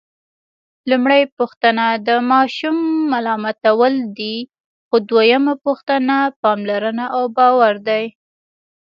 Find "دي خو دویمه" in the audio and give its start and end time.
4.17-5.53